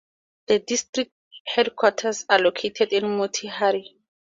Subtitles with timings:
[0.47, 1.11] The district
[1.45, 3.97] headquarters are located at Motihari.